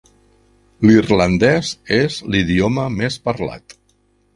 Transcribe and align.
L'irlandès 0.87 1.75
és 2.01 2.19
l'idioma 2.33 2.91
més 3.01 3.23
parlat. 3.29 3.83